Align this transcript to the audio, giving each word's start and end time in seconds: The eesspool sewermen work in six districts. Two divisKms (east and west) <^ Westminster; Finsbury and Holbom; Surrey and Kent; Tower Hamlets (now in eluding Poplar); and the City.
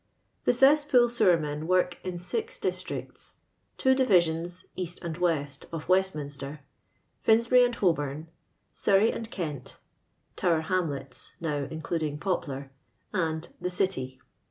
The 0.45 0.51
eesspool 0.53 1.09
sewermen 1.11 1.67
work 1.67 1.99
in 2.03 2.17
six 2.17 2.57
districts. 2.57 3.35
Two 3.77 3.93
divisKms 3.93 4.65
(east 4.75 4.97
and 5.03 5.15
west) 5.15 5.67
<^ 5.71 5.87
Westminster; 5.87 6.61
Finsbury 7.21 7.63
and 7.63 7.75
Holbom; 7.75 8.25
Surrey 8.73 9.11
and 9.11 9.29
Kent; 9.29 9.77
Tower 10.35 10.61
Hamlets 10.61 11.33
(now 11.39 11.65
in 11.65 11.83
eluding 11.87 12.17
Poplar); 12.19 12.71
and 13.13 13.49
the 13.61 13.69
City. 13.69 14.19